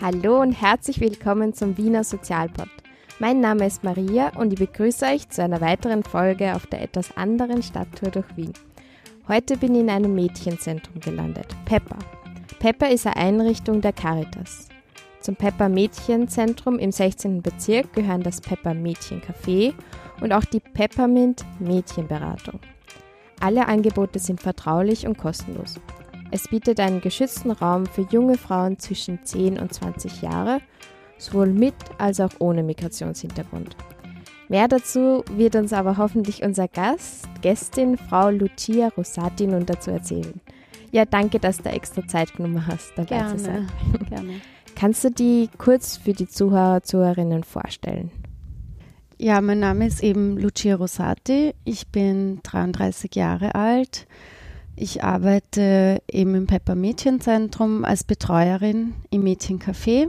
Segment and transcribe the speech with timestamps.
[0.00, 2.68] Hallo und herzlich willkommen zum Wiener Sozialpod.
[3.20, 7.16] Mein Name ist Maria und ich begrüße euch zu einer weiteren Folge auf der etwas
[7.16, 8.52] anderen Stadttour durch Wien.
[9.28, 11.96] Heute bin ich in einem Mädchenzentrum gelandet, Pepper.
[12.58, 14.68] Pepper ist eine Einrichtung der Caritas.
[15.20, 17.40] Zum Pepper Mädchenzentrum im 16.
[17.40, 19.72] Bezirk gehören das Pepper Mädchencafé
[20.24, 22.58] und auch die Peppermint Mädchenberatung.
[23.40, 25.78] Alle Angebote sind vertraulich und kostenlos.
[26.30, 30.60] Es bietet einen geschützten Raum für junge Frauen zwischen 10 und 20 Jahre,
[31.18, 33.76] sowohl mit als auch ohne Migrationshintergrund.
[34.48, 40.40] Mehr dazu wird uns aber hoffentlich unser Gast, Gästin, Frau Lucia Rosati nun dazu erzählen.
[40.90, 43.36] Ja, danke, dass du extra Zeit genommen hast, dabei Gerne.
[43.36, 43.68] zu sein.
[44.08, 44.40] Gerne.
[44.74, 48.10] Kannst du die kurz für die Zuhörer, Zuhörerinnen vorstellen?
[49.18, 51.54] Ja, mein Name ist eben Lucia Rosati.
[51.64, 54.06] Ich bin 33 Jahre alt.
[54.76, 60.08] Ich arbeite eben im Pepper Mädchenzentrum als Betreuerin im Mädchencafé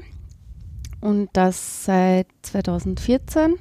[1.02, 3.55] und das seit 2014.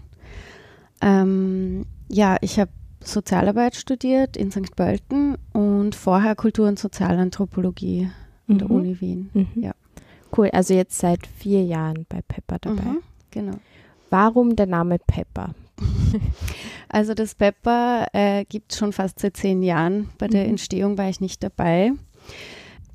[1.02, 2.70] Ähm, ja, ich habe
[3.02, 4.74] Sozialarbeit studiert in St.
[4.74, 8.08] Pölten und vorher Kultur- und Sozialanthropologie
[8.48, 8.74] an der Mhm.
[8.74, 9.30] Uni Wien.
[9.34, 9.62] Mhm.
[9.62, 9.72] Ja.
[10.34, 12.82] Cool, also jetzt seit vier Jahren bei Pepper dabei.
[12.82, 12.98] Mhm,
[13.30, 13.56] genau.
[14.14, 15.54] Warum der Name Pepper?
[16.88, 20.10] Also das Pepper äh, gibt es schon fast seit zehn Jahren.
[20.18, 20.50] Bei der Mhm.
[20.50, 21.90] Entstehung war ich nicht dabei.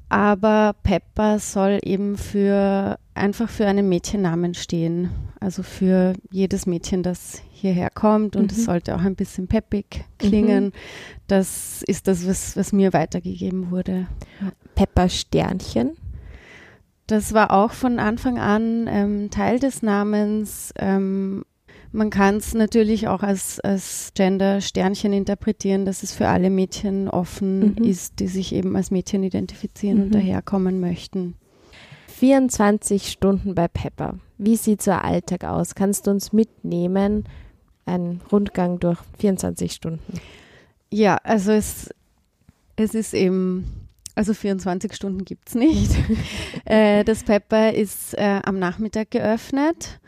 [0.07, 5.09] Aber Pepper soll eben für einfach für einen Mädchennamen stehen.
[5.41, 8.63] Also für jedes Mädchen, das hierher kommt und es Mhm.
[8.63, 10.71] sollte auch ein bisschen peppig klingen.
[11.27, 14.07] Das ist das, was, was mir weitergegeben wurde.
[14.75, 15.97] Pepper Sternchen.
[17.09, 20.71] Das war auch von Anfang an ähm, Teil des Namens.
[20.77, 21.43] Ähm,
[21.91, 27.73] man kann es natürlich auch als, als Gender-Sternchen interpretieren, dass es für alle Mädchen offen
[27.79, 27.83] Mhm.
[27.83, 30.11] ist, die sich eben als Mädchen identifizieren und Mhm.
[30.11, 31.33] daherkommen möchten.
[32.19, 34.19] 24 Stunden bei Pepper.
[34.37, 35.73] Wie sieht so ein Alltag aus?
[35.73, 37.23] Kannst du uns mitnehmen?
[37.87, 40.13] Ein Rundgang durch 24 Stunden.
[40.91, 41.89] Ja, also es,
[42.75, 43.65] es ist eben,
[44.15, 45.91] also 24 Stunden gibt es nicht.
[46.65, 49.99] äh, das Pepper ist äh, am Nachmittag geöffnet.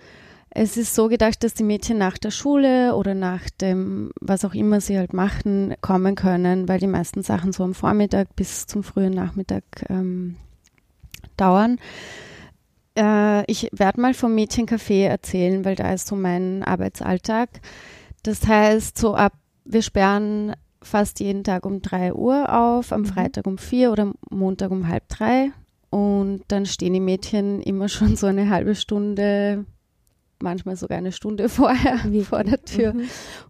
[0.53, 4.53] Es ist so gedacht, dass die Mädchen nach der Schule oder nach dem, was auch
[4.53, 8.83] immer sie halt machen, kommen können, weil die meisten Sachen so am Vormittag bis zum
[8.83, 10.35] frühen Nachmittag ähm,
[11.37, 11.79] dauern.
[12.97, 17.49] Äh, ich werde mal vom Mädchencafé erzählen, weil da ist so mein Arbeitsalltag.
[18.23, 19.33] Das heißt, so ab,
[19.63, 20.53] wir sperren
[20.83, 23.05] fast jeden Tag um 3 Uhr auf, am Mhm.
[23.05, 25.51] Freitag um 4 oder Montag um halb drei.
[25.89, 29.65] Und dann stehen die Mädchen immer schon so eine halbe Stunde,
[30.41, 33.01] manchmal sogar eine Stunde vorher Wie- vor der Tür Mhm.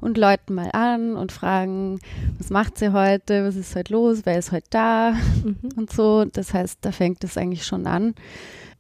[0.02, 2.00] und läuten mal an und fragen,
[2.38, 5.14] was macht sie heute, was ist heute los, wer ist heute da
[5.44, 5.58] Mhm.
[5.78, 6.26] und so.
[6.26, 8.14] Das heißt, da fängt es eigentlich schon an.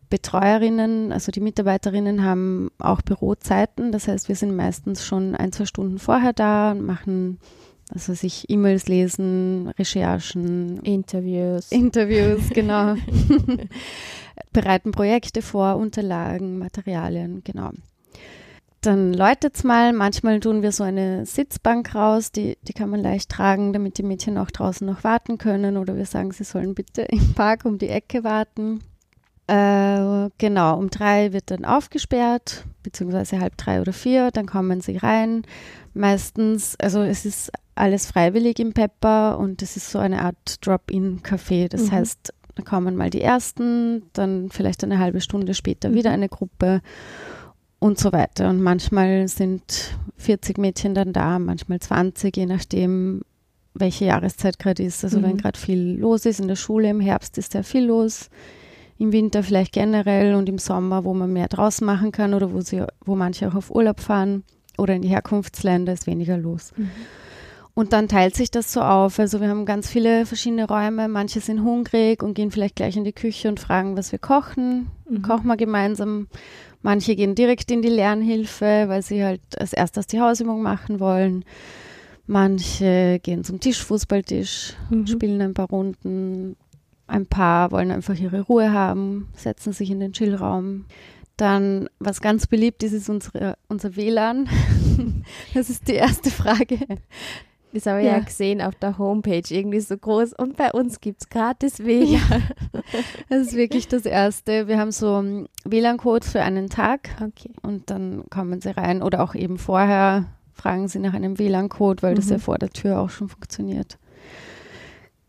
[0.09, 3.93] Betreuerinnen, also die Mitarbeiterinnen haben auch Bürozeiten.
[3.93, 7.39] Das heißt, wir sind meistens schon ein, zwei Stunden vorher da und machen,
[7.93, 11.71] also sich E-Mails lesen, Recherchen, Interviews.
[11.71, 12.95] Interviews, genau.
[14.53, 17.71] Bereiten Projekte vor, Unterlagen, Materialien, genau.
[18.81, 19.93] Dann läutet's mal.
[19.93, 24.03] Manchmal tun wir so eine Sitzbank raus, die, die kann man leicht tragen, damit die
[24.03, 25.77] Mädchen auch draußen noch warten können.
[25.77, 28.81] Oder wir sagen, sie sollen bitte im Park um die Ecke warten.
[29.47, 34.97] Äh, genau, um drei wird dann aufgesperrt, beziehungsweise halb drei oder vier, dann kommen sie
[34.97, 35.43] rein.
[35.93, 41.67] Meistens, also es ist alles freiwillig im Pepper und es ist so eine Art Drop-in-Café.
[41.67, 41.91] Das Mhm.
[41.91, 45.95] heißt, da kommen mal die ersten, dann vielleicht eine halbe Stunde später Mhm.
[45.95, 46.81] wieder eine Gruppe
[47.79, 48.49] und so weiter.
[48.49, 53.21] Und manchmal sind 40 Mädchen dann da, manchmal 20, je nachdem,
[53.73, 55.03] welche Jahreszeit gerade ist.
[55.03, 55.23] Also Mhm.
[55.23, 58.29] wenn gerade viel los ist in der Schule, im Herbst ist sehr viel los,
[59.01, 62.61] im Winter vielleicht generell und im Sommer, wo man mehr draußen machen kann oder wo,
[62.61, 64.43] sie, wo manche auch auf Urlaub fahren
[64.77, 66.71] oder in die Herkunftsländer ist weniger los.
[66.77, 66.91] Mhm.
[67.73, 69.17] Und dann teilt sich das so auf.
[69.17, 71.07] Also wir haben ganz viele verschiedene Räume.
[71.07, 74.91] Manche sind hungrig und gehen vielleicht gleich in die Küche und fragen, was wir kochen.
[75.09, 75.21] Mhm.
[75.23, 76.27] Kochen wir gemeinsam.
[76.83, 81.45] Manche gehen direkt in die Lernhilfe, weil sie halt als erstes die Hausübung machen wollen.
[82.27, 85.07] Manche gehen zum Tischfußballtisch, Mhm.
[85.07, 86.55] spielen ein paar Runden.
[87.11, 90.85] Ein paar wollen einfach ihre Ruhe haben, setzen sich in den Chillraum.
[91.35, 94.47] Dann, was ganz beliebt ist, ist unsere, unser WLAN.
[95.53, 96.77] Das ist die erste Frage.
[97.73, 98.13] Das habe ich ja.
[98.17, 98.19] Ja.
[98.19, 100.33] gesehen auf der Homepage, irgendwie so groß.
[100.33, 102.43] Und bei uns gibt es gratis WLAN.
[103.29, 104.67] Das ist wirklich das Erste.
[104.67, 107.51] Wir haben so einen WLAN-Code für einen Tag Okay.
[107.61, 112.15] und dann kommen sie rein oder auch eben vorher fragen sie nach einem WLAN-Code, weil
[112.15, 112.31] das Mhm.
[112.31, 113.97] ja vor der Tür auch schon funktioniert.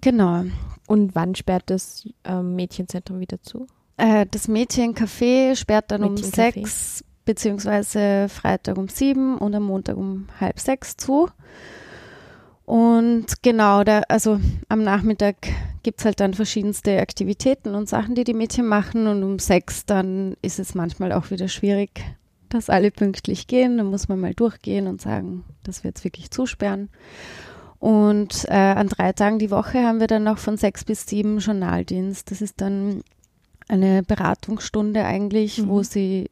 [0.00, 0.44] Genau.
[0.92, 3.66] Und wann sperrt das ähm, Mädchenzentrum wieder zu?
[3.96, 6.52] Äh, das Mädchencafé sperrt dann um Mädchencafé.
[6.52, 11.30] sechs, beziehungsweise Freitag um sieben und am Montag um halb sechs zu.
[12.66, 15.36] Und genau, da, also am Nachmittag
[15.82, 19.06] gibt es halt dann verschiedenste Aktivitäten und Sachen, die die Mädchen machen.
[19.06, 22.02] Und um sechs dann ist es manchmal auch wieder schwierig,
[22.50, 23.78] dass alle pünktlich gehen.
[23.78, 26.90] Dann muss man mal durchgehen und sagen, dass wir jetzt wirklich zusperren.
[27.82, 31.38] Und äh, an drei Tagen die Woche haben wir dann noch von sechs bis sieben
[31.40, 32.30] Journaldienst.
[32.30, 33.02] Das ist dann
[33.66, 35.68] eine Beratungsstunde eigentlich, Mhm.
[35.68, 36.30] wo sie,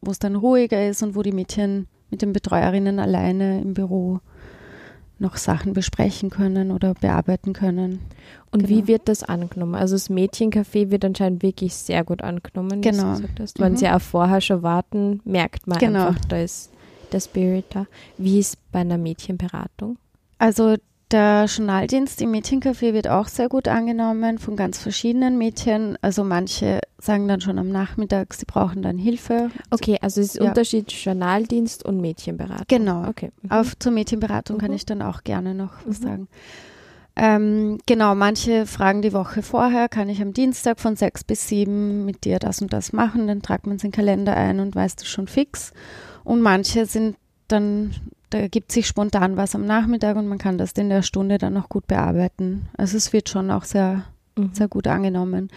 [0.00, 4.20] wo es dann ruhiger ist und wo die Mädchen mit den Betreuerinnen alleine im Büro
[5.18, 7.98] noch Sachen besprechen können oder bearbeiten können.
[8.52, 8.86] Und wie Genau.
[8.86, 9.74] wird das angenommen?
[9.74, 13.18] Also das Mädchencafé wird anscheinend wirklich sehr gut angenommen, wie Genau.
[13.40, 13.58] hast.
[13.58, 13.76] Wenn Mhm.
[13.76, 16.06] sie auch vorher schon warten, merkt man Genau.
[16.10, 16.70] einfach, da ist
[17.10, 17.86] der Spirit da.
[18.18, 19.96] Wie ist bei einer Mädchenberatung?
[20.38, 20.76] Also
[21.12, 25.96] der Journaldienst im Mädchencafé wird auch sehr gut angenommen von ganz verschiedenen Mädchen.
[26.02, 29.50] Also manche sagen dann schon am Nachmittag, sie brauchen dann Hilfe.
[29.70, 30.48] Okay, also es ist Ja.
[30.48, 32.66] Unterschied Journaldienst und Mädchenberatung.
[32.68, 33.06] Genau.
[33.08, 33.30] Okay.
[33.42, 33.50] mhm.
[33.50, 34.76] Auf zur Mädchenberatung kann Mhm.
[34.76, 36.04] ich dann auch gerne noch was Mhm.
[36.04, 36.28] sagen.
[37.14, 42.06] Ähm, genau, manche fragen die Woche vorher, kann ich am Dienstag von sechs bis sieben
[42.06, 44.74] mit dir das und das machen, dann tragt man es in den Kalender ein und
[44.74, 45.72] weiß das schon fix.
[46.24, 47.16] Und manche sind
[47.48, 47.92] dann,
[48.32, 51.54] da ergibt sich spontan was am Nachmittag und man kann das in der Stunde dann
[51.54, 52.68] noch gut bearbeiten.
[52.76, 54.04] Also es wird schon auch sehr
[54.36, 54.50] Mhm.
[54.52, 55.50] sehr gut angenommen.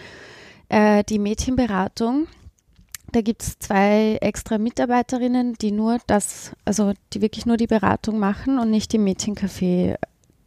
[0.68, 2.26] Äh, die Mädchenberatung,
[3.12, 8.18] da gibt es zwei extra Mitarbeiterinnen, die nur das, also die wirklich nur die Beratung
[8.18, 9.96] machen und nicht im Mädchencafé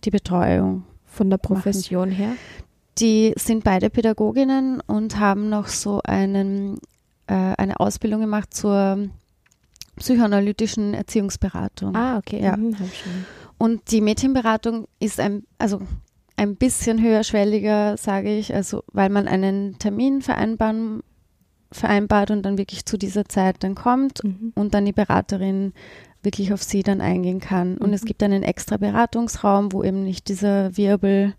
[0.03, 0.83] die Betreuung.
[1.05, 2.33] Von der Profession her?
[2.99, 6.77] Die sind beide Pädagoginnen und haben noch so einen,
[7.27, 9.09] äh, eine Ausbildung gemacht zur
[10.00, 11.96] psychoanalytischen Erziehungsberatung.
[11.96, 12.42] Ah, okay.
[12.42, 12.57] Ja.
[12.57, 12.75] Mhm.
[13.57, 15.81] Und die Mädchenberatung ist ein, also
[16.38, 21.01] ein bisschen höherschwelliger, sage ich, also weil man einen Termin vereinbaren,
[21.72, 24.54] vereinbart und dann wirklich zu dieser Zeit dann kommt Mhm.
[24.56, 25.74] und dann die Beraterin
[26.24, 27.78] wirklich auf sie dann eingehen kann.
[27.78, 28.06] Und es Mhm.
[28.07, 31.34] gibt einen extra Beratungsraum, wo eben nicht dieser Wirbel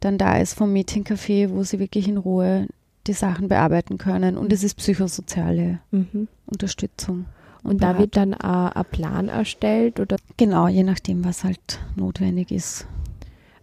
[0.00, 2.66] dann da ist vom Mädchencafé, wo sie wirklich in Ruhe
[3.06, 4.36] die Sachen bearbeiten können.
[4.36, 6.28] Und es ist psychosoziale Mhm.
[6.46, 7.24] Unterstützung.
[7.66, 12.86] Und da wird dann ein Plan erstellt oder Genau, je nachdem, was halt notwendig ist.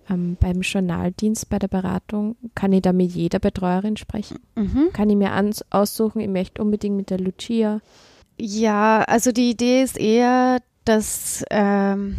[0.09, 4.39] ähm, beim Journaldienst bei der Beratung, kann ich da mit jeder Betreuerin sprechen?
[4.55, 4.89] Mhm.
[4.91, 7.79] Kann ich mir ans aussuchen, ich möchte unbedingt mit der Lucia.
[8.37, 12.17] Ja, also die Idee ist eher, dass, ähm,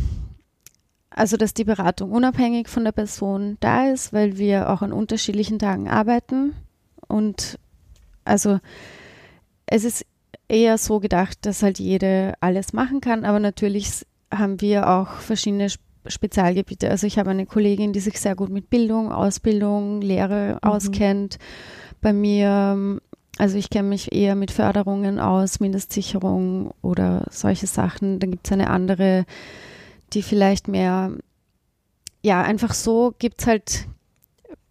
[1.11, 5.59] also dass die Beratung unabhängig von der Person da ist, weil wir auch an unterschiedlichen
[5.59, 6.55] Tagen arbeiten.
[7.09, 7.59] Und
[8.25, 8.61] also
[9.67, 10.07] es ist
[10.49, 15.67] eher so gedacht, dass halt jede alles machen kann, aber natürlich haben wir auch verschiedene
[15.71, 16.91] Sp- Spezialgebiete.
[16.91, 20.69] Also ich habe eine Kollegin, die sich sehr gut mit Bildung, Ausbildung, Lehre Mhm.
[20.69, 21.39] auskennt.
[22.03, 23.01] Bei mir ähm,
[23.39, 28.21] also ich kenne mich eher mit Förderungen aus, Mindestsicherung oder solche Sachen.
[28.21, 29.25] Dann gibt es eine andere,
[30.13, 31.11] die vielleicht mehr,
[32.23, 33.89] ja, einfach so gibt es halt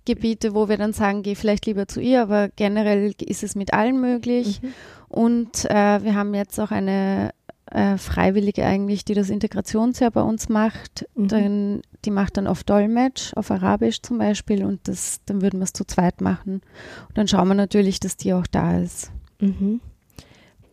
[0.06, 3.74] Gebiete, wo wir dann sagen, geh vielleicht lieber zu ihr, aber generell ist es mit
[3.74, 4.62] allen möglich.
[4.62, 4.74] Mhm.
[5.14, 7.36] Und äh, wir haben jetzt auch eine
[7.68, 11.08] äh, Freiwillige eigentlich, die das Integrationsjahr bei uns macht.
[11.14, 11.28] Mhm.
[11.28, 15.66] Dann, die macht dann auf Dolmetsch, auf Arabisch zum Beispiel und das, dann würden wir
[15.66, 16.62] es zu zweit machen.
[17.10, 19.12] Und dann schauen wir natürlich, dass die auch da ist.
[19.40, 19.82] Mhm.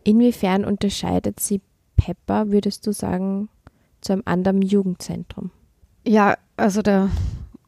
[0.04, 1.60] Inwiefern unterscheidet sie
[1.96, 3.50] Pepper, würdest du sagen,
[4.00, 5.50] zu einem anderen Jugendzentrum?
[6.06, 7.10] Ja, also der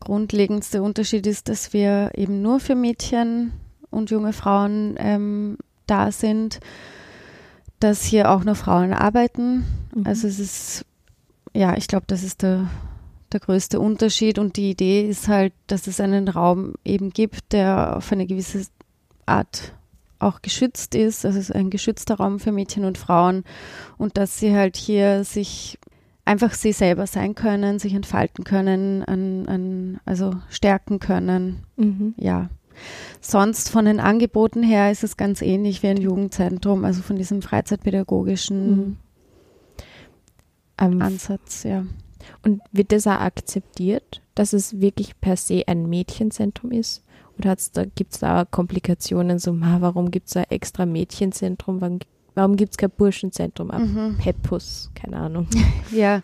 [0.01, 3.53] grundlegendste Unterschied ist, dass wir eben nur für Mädchen
[3.91, 5.59] und junge Frauen ähm,
[5.93, 6.61] da sind,
[7.79, 9.65] dass hier auch nur Frauen arbeiten.
[9.95, 10.07] Mhm.
[10.07, 10.87] Also es ist,
[11.53, 12.71] ja, ich glaube, das ist der,
[13.33, 17.97] der größte Unterschied und die Idee ist halt, dass es einen Raum eben gibt, der
[17.99, 18.67] auf eine gewisse
[19.27, 19.75] Art
[20.19, 21.27] auch geschützt ist.
[21.27, 23.45] Also es ist ein geschützter Raum für Mädchen und Frauen
[23.99, 25.79] und dass sie halt hier sich
[26.25, 31.65] einfach sie selber sein können, sich entfalten können, an, an, also stärken können.
[31.77, 32.15] Mhm.
[32.17, 32.49] Ja.
[33.21, 37.43] Sonst von den Angeboten her ist es ganz ähnlich wie ein Jugendzentrum, also von diesem
[37.43, 38.97] freizeitpädagogischen Mhm.
[40.79, 41.85] Ähm, Ansatz, ja.
[42.45, 47.05] Und wird das auch akzeptiert, dass es wirklich per se ein Mädchenzentrum ist?
[47.39, 51.81] Oder da, gibt es da Komplikationen, so, ma, warum gibt es ein extra Mädchenzentrum?
[51.81, 51.99] Warum,
[52.35, 53.71] warum gibt es kein Burschenzentrum?
[53.71, 54.17] Ab Mhm.
[54.19, 55.47] Peppus, keine Ahnung.
[55.93, 56.23] Ja.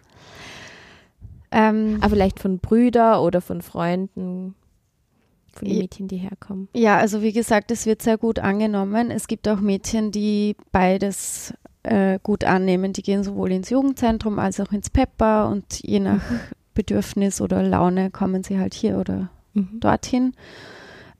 [1.50, 4.55] Ähm, Aber vielleicht von Brüdern oder von Freunden,
[5.59, 5.83] von den Ja.
[5.83, 6.69] Mädchen, die herkommen.
[6.75, 9.11] ja, also wie gesagt, es wird sehr gut angenommen.
[9.11, 12.93] Es gibt auch Mädchen, die beides äh, gut annehmen.
[12.93, 16.41] Die gehen sowohl ins Jugendzentrum als auch ins Pepper und je nach mhm.
[16.75, 19.81] Bedürfnis oder Laune kommen sie halt hier oder mhm.
[19.81, 20.33] dorthin.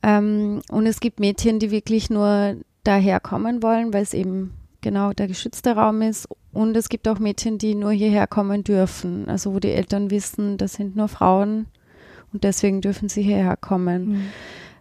[0.03, 5.13] Ähm, und es gibt Mädchen, die wirklich nur daher kommen wollen, weil es eben genau
[5.13, 6.29] der geschützte Raum ist.
[6.53, 9.29] Und es gibt auch Mädchen, die nur hierher kommen dürfen.
[9.29, 11.67] Also wo die Eltern wissen, das sind nur Frauen
[12.33, 14.09] und deswegen dürfen sie hierher kommen.
[14.09, 14.29] Mhm.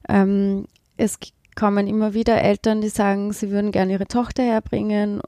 [0.10, 1.20] Ähm, es
[1.56, 5.22] kommen immer wieder Eltern, die sagen, sie würden gerne ihre Tochter herbringen,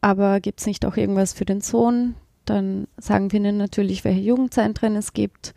[0.00, 2.14] aber gibt es nicht auch irgendwas für den Sohn?
[2.44, 5.54] Dann sagen wir ihnen natürlich, welche Jugendzentren es gibt.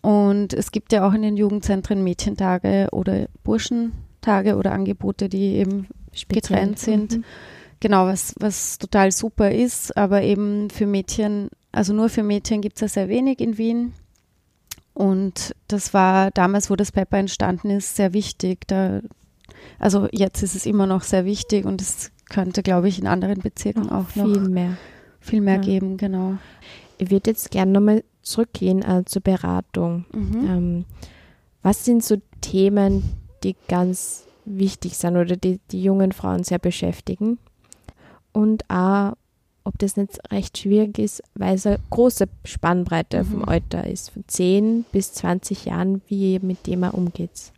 [0.00, 5.88] Und es gibt ja auch in den Jugendzentren Mädchentage oder Burschentage oder Angebote, die eben
[6.12, 6.58] Speziell.
[6.58, 7.18] getrennt sind.
[7.18, 7.24] Mhm.
[7.80, 12.76] Genau, was, was total super ist, aber eben für Mädchen, also nur für Mädchen gibt
[12.76, 13.92] es ja sehr wenig in Wien.
[14.98, 18.66] Und das war damals, wo das Pepper entstanden ist, sehr wichtig.
[18.66, 19.00] Da,
[19.78, 23.38] also jetzt ist es immer noch sehr wichtig und es könnte, glaube ich, in anderen
[23.38, 24.76] Bezirken auch, auch noch viel mehr,
[25.20, 25.60] viel mehr ja.
[25.60, 26.38] geben, genau.
[26.98, 30.04] Ich würde jetzt gerne nochmal zurückgehen äh, zur Beratung.
[30.12, 30.44] Mhm.
[30.48, 30.84] Ähm,
[31.62, 33.04] was sind so Themen,
[33.44, 37.38] die ganz wichtig sind oder die die jungen Frauen sehr beschäftigen?
[38.32, 39.12] Und auch,
[39.68, 43.28] ob das nicht recht schwierig ist, weil es eine große Spannbreite mhm.
[43.28, 47.52] vom Alter ist, von 10 bis 20 Jahren, wie ihr mit dem umgeht.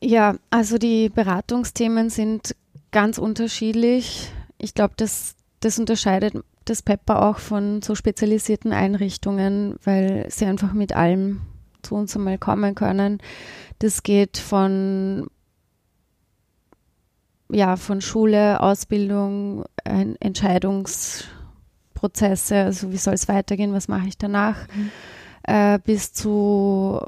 [0.00, 2.56] Ja, also die Beratungsthemen sind
[2.90, 4.30] ganz unterschiedlich.
[4.58, 10.72] Ich glaube, das, das unterscheidet das Pepper auch von so spezialisierten Einrichtungen, weil sie einfach
[10.72, 11.42] mit allem
[11.82, 13.18] zu uns einmal kommen können.
[13.78, 15.28] Das geht von
[17.50, 24.90] ja, von Schule, Ausbildung, Entscheidungsprozesse, also wie soll es weitergehen, was mache ich danach, mhm.
[25.44, 27.00] äh, bis zu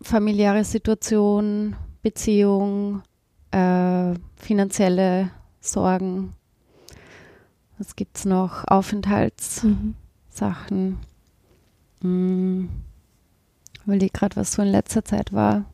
[0.00, 3.02] familiäre Situation, Beziehung,
[3.50, 6.34] äh, finanzielle Sorgen,
[7.78, 8.64] was gibt es noch?
[8.66, 9.96] Aufenthaltssachen.
[10.40, 10.98] Mhm.
[12.00, 12.68] Hm.
[13.84, 15.64] Überlege gerade, was so in letzter Zeit war.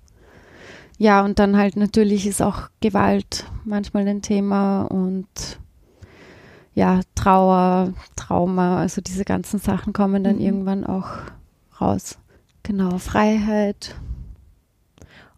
[1.04, 5.26] Ja, und dann halt natürlich ist auch Gewalt manchmal ein Thema und
[6.74, 10.40] ja, Trauer, Trauma, also diese ganzen Sachen kommen dann mhm.
[10.46, 11.08] irgendwann auch
[11.78, 12.18] raus.
[12.62, 13.96] Genau, Freiheit.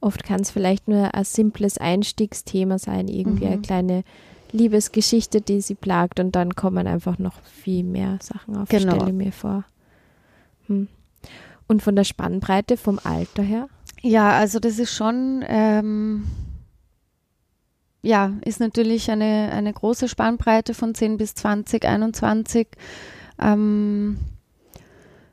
[0.00, 3.52] Oft kann es vielleicht nur ein simples Einstiegsthema sein, irgendwie mhm.
[3.54, 4.04] eine kleine
[4.52, 8.94] Liebesgeschichte, die sie plagt und dann kommen einfach noch viel mehr Sachen auf, genau.
[8.94, 9.64] stelle mir vor.
[10.68, 10.87] Hm.
[11.66, 13.68] Und von der Spannbreite vom Alter her?
[14.06, 16.26] Ja, also das ist schon, ähm,
[18.02, 22.68] ja, ist natürlich eine, eine große Spannbreite von 10 bis 20, 21.
[23.40, 24.18] Ähm,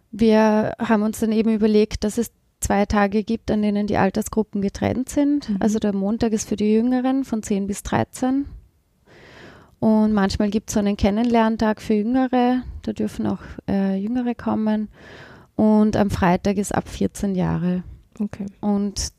[0.10, 4.62] wir haben uns dann eben überlegt, dass es zwei Tage gibt, an denen die Altersgruppen
[4.62, 5.50] getrennt sind.
[5.50, 5.58] Mhm.
[5.60, 8.46] Also der Montag ist für die Jüngeren von 10 bis 13
[9.84, 14.88] und manchmal gibt es so einen Kennenlerntag für Jüngere, da dürfen auch äh, Jüngere kommen.
[15.56, 17.84] Und am Freitag ist ab 14 Jahre.
[18.20, 18.46] Okay.
[18.62, 19.12] Und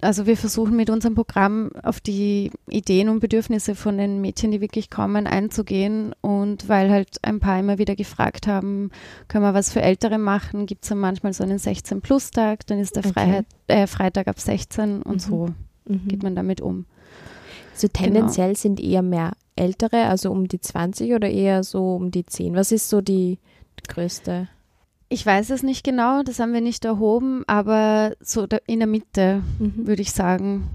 [0.00, 4.60] also wir versuchen mit unserem Programm auf die Ideen und Bedürfnisse von den Mädchen, die
[4.60, 6.14] wirklich kommen, einzugehen.
[6.20, 8.90] Und weil halt ein paar immer wieder gefragt haben,
[9.28, 12.96] können wir was für Ältere machen, gibt es dann manchmal so einen 16-Plus-Tag, dann ist
[12.96, 13.12] der okay.
[13.12, 15.18] Freiheit, äh, Freitag ab 16 und mhm.
[15.18, 15.48] so
[15.86, 16.08] mhm.
[16.08, 16.84] geht man damit um.
[17.74, 18.58] So tendenziell genau.
[18.58, 22.54] sind eher mehr ältere, also um die 20 oder eher so um die 10?
[22.54, 23.38] Was ist so die
[23.88, 24.48] größte?
[25.14, 29.44] Ich weiß es nicht genau, das haben wir nicht erhoben, aber so in der Mitte
[29.60, 29.86] mhm.
[29.86, 30.68] würde ich sagen.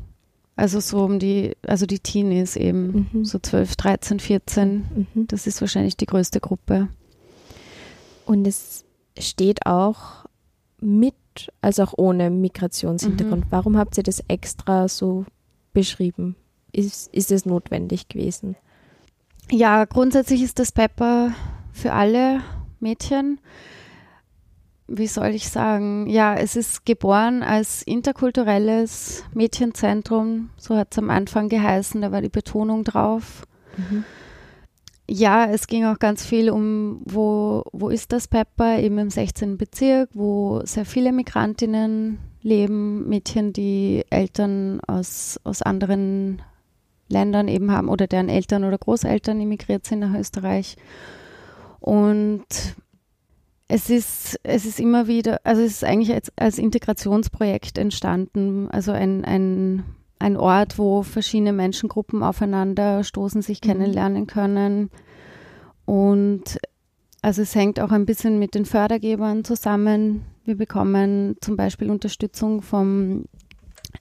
[0.56, 3.26] Also so um die, also die Teenies eben, mhm.
[3.26, 5.08] so 12, 13, 14.
[5.14, 5.28] Mhm.
[5.28, 6.88] Das ist wahrscheinlich die größte Gruppe.
[8.26, 8.86] Und es
[9.18, 10.26] steht auch
[10.80, 11.16] mit,
[11.60, 13.44] also auch ohne Migrationshintergrund.
[13.44, 13.52] Mhm.
[13.52, 15.26] Warum habt ihr das extra so
[15.74, 16.38] beschrieben?
[16.72, 18.56] Ist, ist es notwendig gewesen?
[19.52, 21.34] Ja, grundsätzlich ist das Pepper
[21.74, 22.40] für alle
[22.80, 23.42] Mädchen.
[24.92, 26.08] Wie soll ich sagen?
[26.08, 30.50] Ja, es ist geboren als interkulturelles Mädchenzentrum.
[30.58, 33.46] So hat es am Anfang geheißen, da war die Betonung drauf.
[33.78, 34.04] Mhm.
[35.08, 38.80] Ja, es ging auch ganz viel um, wo, wo ist das Pepper?
[38.80, 39.58] Eben im 16.
[39.58, 46.42] Bezirk, wo sehr viele Migrantinnen leben, Mädchen, die Eltern aus, aus anderen
[47.10, 50.78] Ländern eben haben oder deren Eltern oder Großeltern immigriert sind nach Österreich.
[51.80, 52.46] Und
[53.72, 58.92] es ist, es ist immer wieder, also es ist eigentlich als, als Integrationsprojekt entstanden, also
[58.92, 59.86] ein, ein,
[60.18, 63.68] ein Ort, wo verschiedene Menschengruppen aufeinander stoßen, sich mhm.
[63.68, 64.90] kennenlernen können.
[65.86, 66.58] Und
[67.22, 70.26] also es hängt auch ein bisschen mit den Fördergebern zusammen.
[70.46, 73.26] Wir bekommen zum Beispiel Unterstützung vom,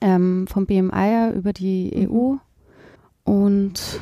[0.01, 2.11] ähm, vom BMI über die mhm.
[2.11, 2.37] EU
[3.25, 4.01] und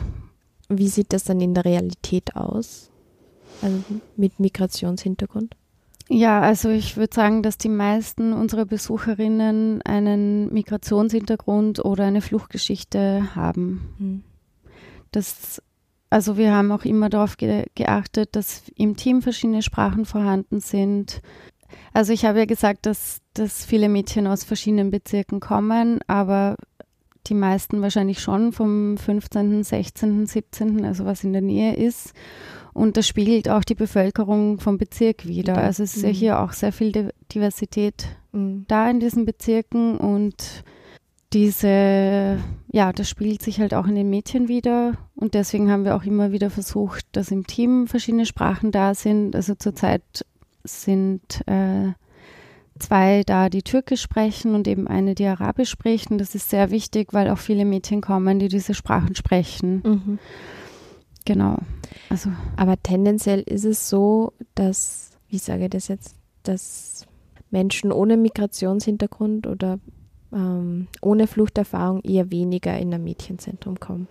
[0.68, 2.90] Wie sieht das dann in der Realität aus?
[3.62, 3.82] Also
[4.16, 5.56] mit Migrationshintergrund?
[6.08, 13.34] Ja, also ich würde sagen, dass die meisten unserer Besucherinnen einen Migrationshintergrund oder eine Fluchtgeschichte
[13.34, 13.94] haben.
[13.98, 14.22] Hm.
[15.10, 15.60] Das,
[16.08, 21.22] also wir haben auch immer darauf ge geachtet, dass im Team verschiedene Sprachen vorhanden sind.
[21.92, 26.56] Also ich habe ja gesagt, dass, dass viele Mädchen aus verschiedenen Bezirken kommen, aber
[27.26, 32.12] die meisten wahrscheinlich schon vom 15., 16., 17., also was in der Nähe ist.
[32.76, 35.56] Und das spiegelt auch die Bevölkerung vom Bezirk wieder.
[35.56, 36.08] Also es ist mhm.
[36.08, 38.66] ja hier auch sehr viel Diversität mhm.
[38.68, 40.62] da in diesen Bezirken und
[41.32, 42.38] diese,
[42.70, 44.92] ja, das spiegelt sich halt auch in den Mädchen wieder.
[45.14, 49.34] Und deswegen haben wir auch immer wieder versucht, dass im Team verschiedene Sprachen da sind.
[49.34, 50.02] Also zurzeit
[50.62, 51.92] sind äh,
[52.78, 56.10] zwei da, die Türkisch sprechen und eben eine, die Arabisch spricht.
[56.10, 59.82] Und das ist sehr wichtig, weil auch viele Mädchen kommen, die diese Sprachen sprechen.
[59.82, 60.18] Mhm.
[61.26, 61.58] Genau.
[62.08, 62.30] Also.
[62.56, 67.06] Aber tendenziell ist es so, dass, wie sage ich das jetzt, dass
[67.50, 69.78] Menschen ohne Migrationshintergrund oder
[70.32, 74.08] ähm, ohne Fluchterfahrung eher weniger in ein Mädchenzentrum kommen.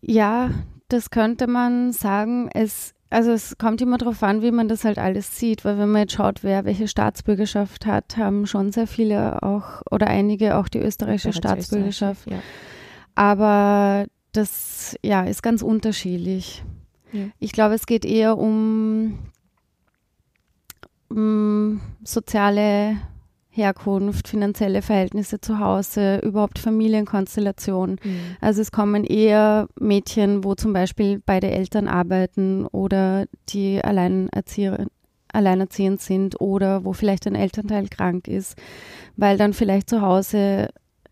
[0.00, 0.50] Ja,
[0.88, 2.48] das könnte man sagen.
[2.52, 5.90] Es, also es kommt immer darauf an, wie man das halt alles sieht, weil wenn
[5.90, 10.68] man jetzt schaut, wer welche Staatsbürgerschaft hat, haben schon sehr viele auch oder einige auch
[10.68, 12.30] die österreichische Staatsbürgerschaft.
[12.30, 12.38] Ja.
[13.14, 16.64] Aber das ja, ist ganz unterschiedlich.
[17.12, 17.26] Ja.
[17.38, 19.18] Ich glaube, es geht eher um,
[21.08, 22.98] um soziale
[23.54, 28.00] Herkunft, finanzielle Verhältnisse zu Hause, überhaupt Familienkonstellation.
[28.02, 28.36] Mhm.
[28.40, 34.86] Also es kommen eher Mädchen, wo zum Beispiel beide Eltern arbeiten oder die Alleinerzieher,
[35.32, 38.56] alleinerziehend sind oder wo vielleicht ein Elternteil krank ist,
[39.16, 40.70] weil dann vielleicht zu Hause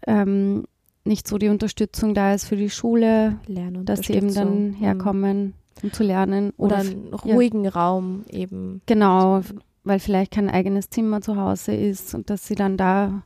[0.09, 0.65] ähm,
[1.05, 3.39] nicht so die Unterstützung da ist für die Schule,
[3.85, 4.75] dass sie eben dann mhm.
[4.75, 6.53] herkommen, um zu lernen.
[6.57, 7.71] Oder, oder einen ruhigen ja.
[7.71, 8.83] Raum eben.
[8.87, 9.43] Genau,
[9.85, 13.23] weil vielleicht kein eigenes Zimmer zu Hause ist und dass sie dann da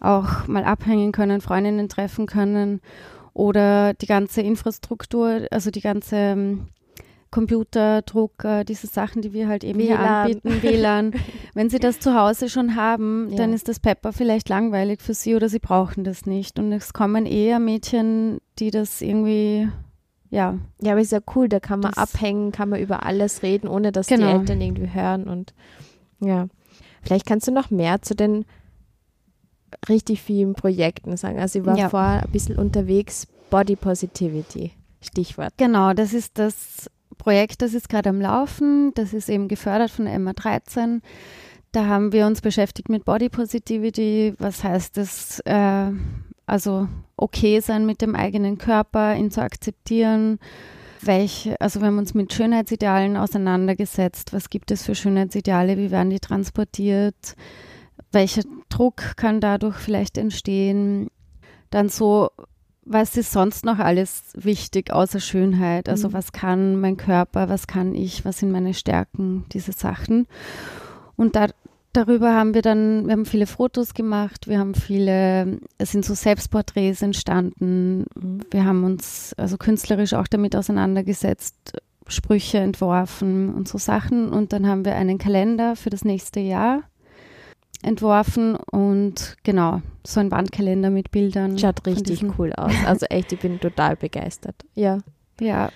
[0.00, 2.80] auch mal abhängen können, Freundinnen treffen können
[3.32, 6.58] oder die ganze Infrastruktur, also die ganze
[7.34, 9.86] ähm, Computer, Drucker, diese Sachen, die wir halt eben WLAN.
[9.86, 11.12] hier anbieten, WLAN.
[11.54, 13.36] Wenn sie das zu Hause schon haben, ja.
[13.36, 16.58] dann ist das Pepper vielleicht langweilig für sie oder sie brauchen das nicht.
[16.58, 19.68] Und es kommen eher Mädchen, die das irgendwie,
[20.30, 20.58] ja.
[20.80, 23.92] Ja, aber ist ja cool, da kann man abhängen, kann man über alles reden, ohne
[23.92, 24.26] dass genau.
[24.26, 25.54] die Eltern irgendwie hören und
[26.20, 26.48] ja.
[27.02, 28.46] Vielleicht kannst du noch mehr zu den
[29.88, 31.38] richtig vielen Projekten sagen.
[31.38, 31.88] Also ich war ja.
[31.88, 34.72] vorher ein bisschen unterwegs, Body Positivity.
[35.02, 35.52] Stichwort.
[35.56, 36.90] Genau, das ist das
[37.24, 38.92] Projekt, das ist gerade am Laufen.
[38.94, 41.00] Das ist eben gefördert von der MA13.
[41.72, 44.34] Da haben wir uns beschäftigt mit Body Positivity.
[44.38, 45.40] Was heißt das?
[45.40, 45.90] Äh,
[46.44, 50.38] also okay sein mit dem eigenen Körper, ihn zu akzeptieren.
[51.00, 54.34] Welche, also wir haben uns mit Schönheitsidealen auseinandergesetzt.
[54.34, 55.78] Was gibt es für Schönheitsideale?
[55.78, 57.36] Wie werden die transportiert?
[58.12, 61.08] Welcher Druck kann dadurch vielleicht entstehen?
[61.70, 62.28] Dann so,
[62.86, 65.88] was ist sonst noch alles wichtig außer Schönheit?
[65.88, 66.12] Also mhm.
[66.12, 70.26] was kann mein Körper, was kann ich, was sind meine Stärken, diese Sachen.
[71.16, 71.46] Und da,
[71.92, 76.14] darüber haben wir dann, wir haben viele Fotos gemacht, wir haben viele, es sind so
[76.14, 78.40] Selbstporträts entstanden, mhm.
[78.50, 84.28] wir haben uns also künstlerisch auch damit auseinandergesetzt, Sprüche entworfen und so Sachen.
[84.28, 86.82] Und dann haben wir einen Kalender für das nächste Jahr
[87.84, 91.58] entworfen und genau, so ein Wandkalender mit Bildern.
[91.58, 92.72] Schaut richtig cool aus.
[92.86, 94.56] Also echt, ich bin total begeistert.
[94.74, 94.98] Ja.
[95.40, 95.70] Ja.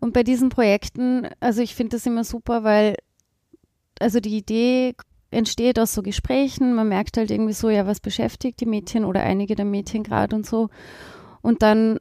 [0.00, 2.96] Und bei diesen Projekten, also ich finde das immer super, weil
[4.00, 4.94] also die Idee
[5.30, 6.74] entsteht aus so Gesprächen.
[6.74, 10.34] Man merkt halt irgendwie so, ja, was beschäftigt die Mädchen oder einige der Mädchen gerade
[10.34, 10.68] und so.
[11.42, 11.98] Und dann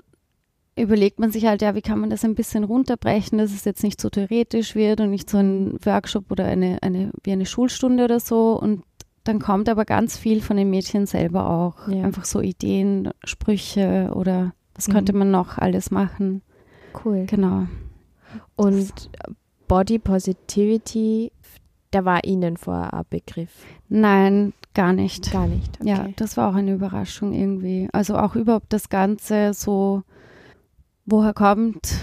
[0.75, 3.83] überlegt man sich halt, ja, wie kann man das ein bisschen runterbrechen, dass es jetzt
[3.83, 8.05] nicht so theoretisch wird und nicht so ein Workshop oder eine, eine, wie eine Schulstunde
[8.05, 8.59] oder so.
[8.59, 8.83] Und
[9.23, 11.87] dann kommt aber ganz viel von den Mädchen selber auch.
[11.87, 12.03] Ja.
[12.03, 14.93] Einfach so Ideen, Sprüche oder was mhm.
[14.93, 16.41] könnte man noch alles machen.
[17.03, 17.25] Cool.
[17.25, 17.67] Genau.
[18.55, 19.09] Und
[19.67, 21.31] Body Positivity,
[21.91, 23.51] da war Ihnen vorher ein Begriff?
[23.87, 25.31] Nein, gar nicht.
[25.31, 25.79] Gar nicht.
[25.79, 25.89] Okay.
[25.89, 27.87] Ja, das war auch eine Überraschung irgendwie.
[27.93, 30.03] Also auch überhaupt das Ganze so,
[31.05, 31.95] woher kommt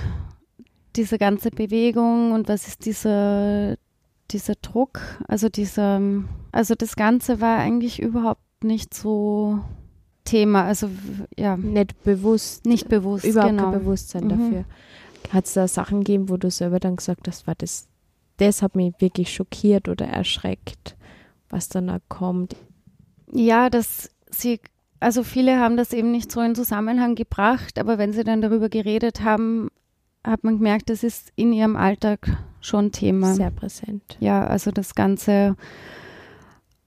[0.97, 3.77] diese ganze Bewegung und was ist dieser
[4.33, 6.01] dieser Druck, also dieser,
[6.53, 9.61] also das Ganze war eigentlich überhaupt nicht so
[10.25, 10.89] Thema, also
[11.37, 11.57] ja.
[11.57, 12.67] Nicht bewusst.
[12.67, 13.71] Nicht bewusst, Überhaupt genau.
[13.71, 14.29] kein Bewusstsein mhm.
[14.29, 14.65] dafür.
[15.33, 17.89] Hat es da Sachen gegeben, wo du selber dann gesagt hast, war das,
[18.37, 20.97] das hat mich wirklich schockiert oder erschreckt,
[21.49, 22.57] was dann da kommt?
[23.33, 24.61] Ja, dass sie,
[24.99, 28.69] also viele haben das eben nicht so in Zusammenhang gebracht, aber wenn sie dann darüber
[28.69, 29.71] geredet haben,
[30.25, 32.29] hat man gemerkt, das ist in ihrem Alltag
[32.61, 33.35] schon Thema.
[33.35, 34.17] Sehr präsent.
[34.21, 35.57] Ja, also das ganze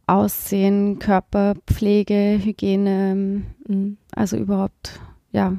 [0.06, 3.98] Aussehen, Körperpflege, Hygiene, Mhm.
[4.15, 5.00] also überhaupt,
[5.32, 5.54] ja,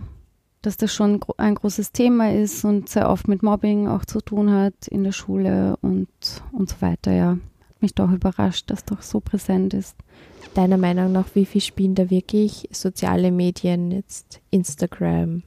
[0.63, 4.53] dass das schon ein großes Thema ist und sehr oft mit Mobbing auch zu tun
[4.53, 6.09] hat in der Schule und,
[6.53, 7.31] und so weiter, ja.
[7.31, 9.97] Hat mich doch überrascht, dass doch so präsent ist.
[10.55, 15.43] Deiner Meinung nach, wie viel spielen da wirklich soziale Medien, jetzt Instagram,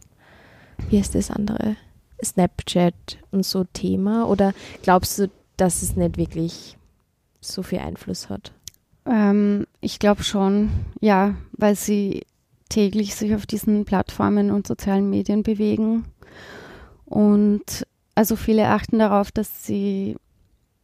[0.89, 1.77] wie heißt das andere?
[2.23, 2.93] Snapchat
[3.31, 4.27] und so Thema?
[4.27, 4.53] Oder
[4.83, 6.77] glaubst du, dass es nicht wirklich
[7.41, 8.51] so viel Einfluss hat?
[9.05, 12.25] Ähm, ich glaube schon, ja, weil sie
[12.69, 16.05] täglich sich auf diesen Plattformen und sozialen Medien bewegen.
[17.05, 20.17] Und also viele achten darauf, dass sie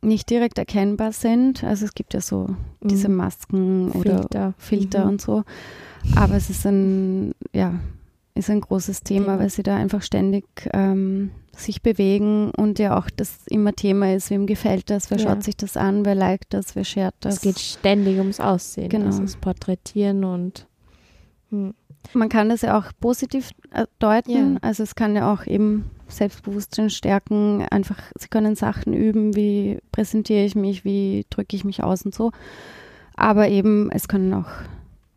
[0.02, 1.64] nicht direkt erkennbar sind.
[1.64, 3.16] Also es gibt ja so diese Mhm.
[3.16, 4.54] Masken oder Filter.
[4.58, 5.10] Filter Mhm.
[5.12, 5.44] und so.
[6.16, 7.80] Aber es ist ein, ja,
[8.36, 13.10] ist ein großes Thema, weil sie da einfach ständig ähm, sich bewegen und ja auch
[13.12, 15.30] das immer Thema ist, wem gefällt das, wer Ja.
[15.30, 17.36] schaut sich das an, wer liked das, wer shared das.
[17.36, 19.06] Es geht ständig ums Aussehen, Genau.
[19.08, 20.68] also das Porträtieren und
[21.52, 21.74] hm.
[22.12, 24.54] Man kann das ja auch positiv äh, deuten.
[24.56, 24.60] Ja.
[24.62, 27.66] Also es kann ja auch eben Selbstbewusstsein stärken.
[27.72, 32.14] Einfach, sie können Sachen üben, wie präsentiere ich mich, wie drücke ich mich aus und
[32.14, 32.32] so.
[33.16, 34.50] Aber eben, es können auch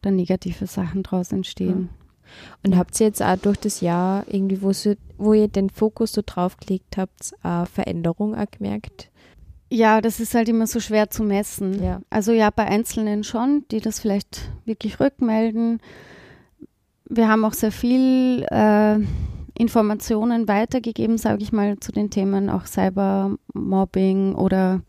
[0.02, 1.88] dann negative Sachen draus entstehen.
[2.64, 6.12] Und habt ihr jetzt auch durch das Jahr irgendwie, wo, sie, wo ihr den Fokus
[6.12, 9.10] so drauf gelegt habt, eine Veränderung auch gemerkt?
[9.68, 11.82] Ja, das ist halt immer so schwer zu messen.
[11.82, 12.00] Ja.
[12.08, 15.80] Also ja, bei Einzelnen schon, die das vielleicht wirklich rückmelden.
[17.08, 18.98] Wir haben auch sehr viel äh,
[19.58, 24.82] Informationen weitergegeben, sage ich mal, zu den Themen auch Cybermobbing oder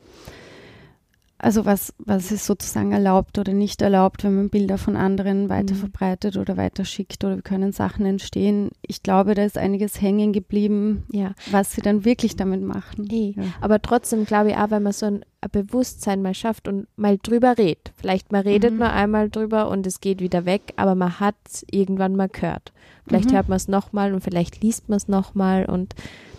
[1.39, 5.75] also was, was ist sozusagen erlaubt oder nicht erlaubt, wenn man Bilder von anderen weiter
[5.75, 5.79] Mhm.
[5.79, 8.71] verbreitet oder weiterschickt oder wie können Sachen entstehen.
[8.81, 13.07] Ich glaube, da ist einiges hängen geblieben, Ja, was sie dann wirklich damit machen.
[13.11, 13.33] eh.
[13.37, 13.43] Ja.
[13.61, 17.17] Aber trotzdem glaube ich auch, wenn man so ein, ein Bewusstsein mal schafft und mal
[17.21, 17.91] drüber redet.
[17.97, 18.79] Vielleicht man redet Mhm.
[18.79, 22.73] nur einmal drüber und es geht wieder weg, aber man hat es irgendwann mal gehört.
[23.07, 23.35] Vielleicht Mhm.
[23.35, 25.93] hört man es nochmal und vielleicht liest man es nochmal und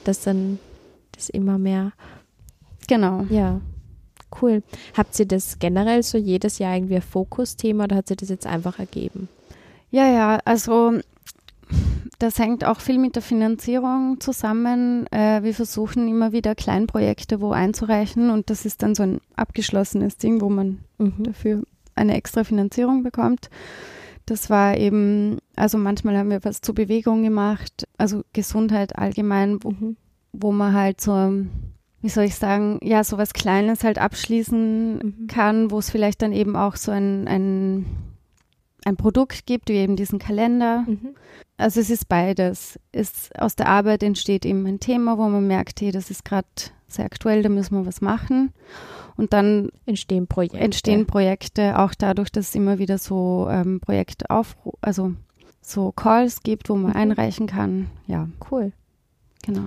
[0.05, 0.59] das dann
[1.13, 1.93] das immer mehr.
[2.89, 3.25] Genau.
[3.31, 3.61] Ja,
[4.43, 4.62] cool.
[4.97, 8.47] Habt ihr das generell so jedes Jahr irgendwie ein Fokusthema oder hat sich das jetzt
[8.47, 9.29] einfach ergeben?
[9.91, 10.99] Ja, ja, also
[12.19, 15.07] das hängt auch viel mit der Finanzierung zusammen.
[15.12, 20.17] Äh, wir versuchen immer wieder Kleinprojekte wo einzureichen und das ist dann so ein abgeschlossenes
[20.17, 21.23] Ding, wo man Mhm.
[21.23, 21.62] dafür
[21.95, 23.51] eine extra Finanzierung bekommt.
[24.27, 29.71] Das war eben, also manchmal haben wir was zur Bewegung gemacht, also Gesundheit allgemein, wo,
[29.71, 29.97] Mhm.
[30.33, 31.12] wo man halt so,
[32.09, 35.27] wie soll ich sagen, ja, so was Kleines halt abschließen Mhm.
[35.27, 37.85] kann, wo es vielleicht dann eben auch so ein, ein,
[38.87, 40.85] ein Produkt gibt, wie eben diesen Kalender.
[40.87, 41.11] Mhm.
[41.59, 42.81] Also es ist beides.
[42.92, 46.47] Es, aus der Arbeit entsteht eben ein Thema, wo man merkt, hey, das ist gerade
[46.87, 48.55] sehr aktuell, da müssen wir was machen.
[49.18, 50.59] Und dann Entstehen Projekte.
[50.61, 55.12] entstehen Projekte, auch dadurch, dass es immer wieder so ähm, Projektaufru also
[55.61, 56.97] so Calls gibt, wo man Mhm.
[56.97, 57.88] einreichen kann.
[58.07, 58.73] Ja, Cool.
[59.42, 59.66] genau.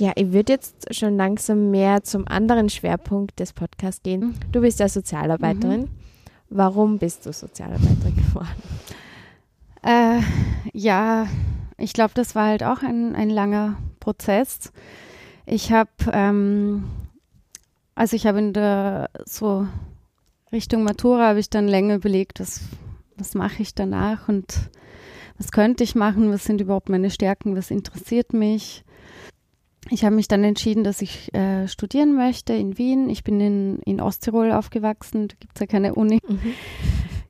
[0.00, 4.20] Ja, ich würde jetzt schon langsam mehr zum anderen Schwerpunkt des Podcasts gehen.
[4.20, 4.34] Mhm.
[4.50, 5.88] Du bist ja Sozialarbeiterin.
[6.50, 8.48] Warum bist du Sozialarbeiterin geworden?
[9.82, 10.20] Äh,
[10.72, 11.28] ja,
[11.78, 14.72] ich glaube, das war halt auch ein, ein langer Prozess.
[15.46, 16.84] Ich habe, ähm,
[17.94, 19.68] also ich habe in der so
[20.52, 22.62] Richtung Matura habe ich dann länger überlegt, was,
[23.16, 24.70] was mache ich danach und
[25.36, 28.84] was könnte ich machen, was sind überhaupt meine Stärken, was interessiert mich.
[29.90, 33.10] Ich habe mich dann entschieden, dass ich äh, studieren möchte in Wien.
[33.10, 36.20] Ich bin in, in Osttirol aufgewachsen, da gibt es ja keine Uni.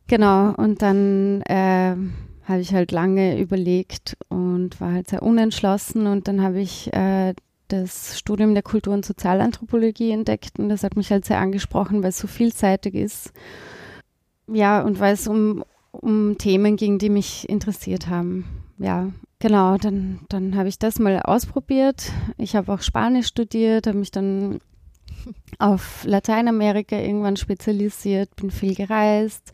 [0.07, 1.97] Genau, und dann äh,
[2.45, 7.35] habe ich halt lange überlegt und war halt sehr unentschlossen und dann habe ich äh,
[7.69, 12.11] das Studium der Kultur- und Sozialanthropologie entdeckt und das hat mich halt sehr angesprochen, weil
[12.11, 13.33] es so vielseitig ist.
[14.47, 18.45] Ja, und weil es um, um Themen ging, die mich interessiert haben.
[18.79, 19.09] Ja,
[19.39, 22.11] genau, dann, dann habe ich das mal ausprobiert.
[22.39, 24.61] Ich habe auch Spanisch studiert, habe mich dann
[25.59, 29.53] auf Lateinamerika irgendwann spezialisiert, bin viel gereist.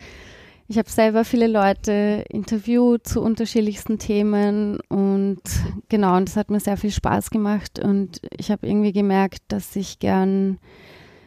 [0.69, 5.41] Ich habe selber viele Leute interviewt zu unterschiedlichsten Themen und
[5.89, 9.75] genau, und das hat mir sehr viel Spaß gemacht und ich habe irgendwie gemerkt, dass
[9.75, 10.59] ich gern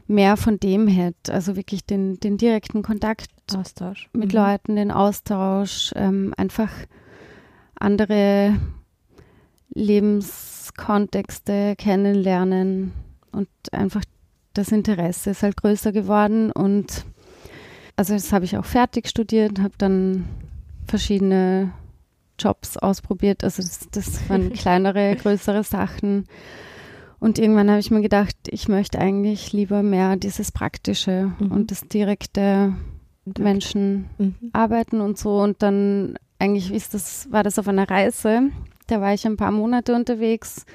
[0.07, 4.09] mehr von dem hätte, also wirklich den, den direkten Kontakt Austausch.
[4.13, 4.39] mit Mhm.
[4.39, 6.69] Leuten, den Austausch, ähm, einfach
[7.83, 8.59] andere
[9.73, 12.93] Lebenskontexte kennenlernen
[13.31, 14.03] und einfach
[14.53, 17.05] das Interesse ist halt größer geworden und
[17.95, 20.25] also das habe ich auch fertig studiert, habe dann
[20.87, 21.71] verschiedene
[22.39, 23.43] Jobs ausprobiert.
[23.43, 26.25] Also das, das waren kleinere, größere Sachen.
[27.19, 31.51] Und irgendwann habe ich mir gedacht, ich möchte eigentlich lieber mehr dieses Praktische mhm.
[31.51, 32.73] und das direkte
[33.37, 34.35] Menschen mhm.
[34.51, 35.39] arbeiten und so.
[35.39, 38.49] Und dann eigentlich ist das, war das auf einer Reise.
[38.87, 40.65] Da war ich ein paar Monate unterwegs.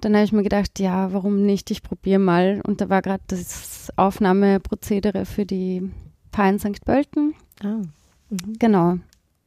[0.00, 1.70] Dann habe ich mir gedacht, ja, warum nicht?
[1.70, 2.62] Ich probiere mal.
[2.66, 5.90] Und da war gerade das Aufnahmeprozedere für die
[6.32, 6.82] Paar in St.
[6.84, 7.34] Pölten.
[7.62, 7.82] Ah.
[8.30, 8.58] Mhm.
[8.58, 8.98] Genau.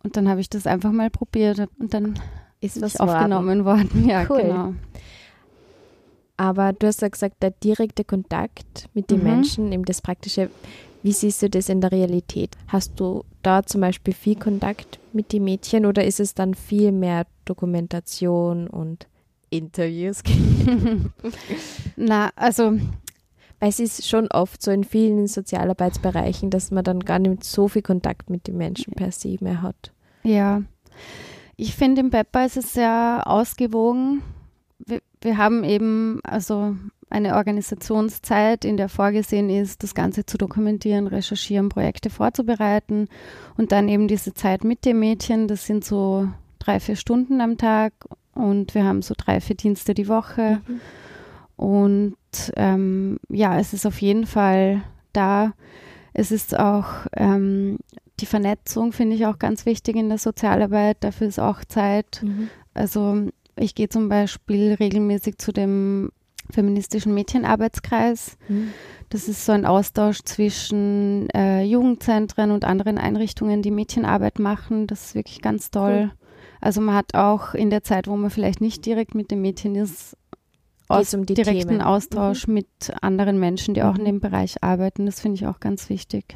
[0.03, 2.19] Und dann habe ich das einfach mal probiert und dann
[2.62, 4.05] ist was aufgenommen worden.
[4.07, 4.41] Ja, cool.
[4.43, 4.73] genau.
[6.38, 9.23] Aber du hast ja gesagt, der direkte Kontakt mit den mhm.
[9.23, 10.51] Menschen, eben das Praktische.
[11.01, 12.57] Wie siehst du das in der Realität?
[12.67, 16.91] Hast du da zum Beispiel viel Kontakt mit den Mädchen oder ist es dann viel
[16.91, 19.07] mehr Dokumentation und
[19.49, 20.21] Interviews?
[21.95, 22.73] Na, also
[23.59, 27.67] weil es ist schon oft so in vielen Sozialarbeitsbereichen, dass man dann gar nicht so
[27.67, 29.91] viel Kontakt mit den Menschen per se mehr hat.
[30.23, 30.63] Ja,
[31.57, 34.21] ich finde im Pepper ist es sehr ausgewogen
[35.21, 36.75] wir, haben eben also
[37.10, 43.08] eine Organisationszeit, in der vorgesehen ist, das Ganze zu dokumentieren, recherchieren, Projekte vorzubereiten
[43.58, 46.29] und dann eben diese Zeit mit dem Mädchen, das sind so
[46.60, 47.93] drei, vier Stunden am Tag
[48.34, 50.62] und wir haben so drei, vier Dienste die Woche.
[50.67, 50.82] Mhm.
[51.55, 52.15] Und
[52.55, 55.53] ähm, ja, es ist auf jeden Fall da.
[56.13, 57.79] Es ist auch ähm,
[58.19, 60.97] die Vernetzung, finde ich auch ganz wichtig in der Sozialarbeit.
[61.01, 62.21] Dafür ist auch Zeit.
[62.23, 62.49] Mhm.
[62.73, 63.27] Also
[63.60, 66.12] ich gehe zum Beispiel regelmäßig zu dem
[66.52, 68.38] feministischen Mädchenarbeitskreis.
[68.48, 68.72] Mhm.
[69.10, 74.88] Das ist so ein Austausch zwischen äh, Jugendzentren und anderen Einrichtungen, die Mädchenarbeit machen.
[74.88, 76.10] Das ist wirklich ganz toll.
[76.10, 76.12] Cool.
[76.62, 79.76] Also man hat auch in der Zeit, wo man vielleicht nicht direkt mit dem Mädchen
[79.76, 80.17] ist,
[80.88, 81.82] aus, um direkten Themen.
[81.82, 82.56] Austausch mhm.
[82.56, 82.67] mit
[83.02, 84.06] anderen Menschen, die auch in mhm.
[84.06, 85.06] dem Bereich arbeiten.
[85.06, 86.36] Das finde ich auch ganz wichtig.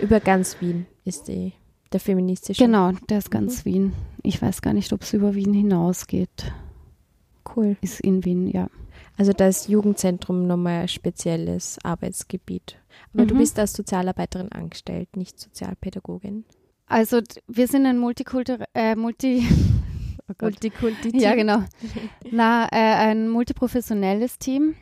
[0.00, 1.52] Über ganz Wien ist die
[1.92, 2.64] der feministische?
[2.64, 3.70] Genau, der ist ganz mhm.
[3.70, 3.92] Wien.
[4.22, 6.52] Ich weiß gar nicht, ob es über Wien hinausgeht.
[7.56, 7.76] Cool.
[7.80, 8.68] Ist in Wien, ja.
[9.16, 12.78] Also das Jugendzentrum nochmal ein spezielles Arbeitsgebiet.
[13.12, 13.28] Aber mhm.
[13.28, 16.44] du bist als Sozialarbeiterin angestellt, nicht Sozialpädagogin.
[16.86, 19.46] Also wir sind ein Multikultur äh, Multi
[20.28, 21.64] oh Multikulti Ja, genau.
[22.30, 24.74] Na, äh, ein multiprofessionelles Team.